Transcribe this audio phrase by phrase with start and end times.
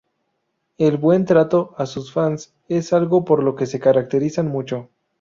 [0.79, 4.89] El buen trato a sus fans es algo por lo que se caracterizan mucho.